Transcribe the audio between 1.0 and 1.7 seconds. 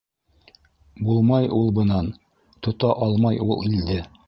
Булмай ул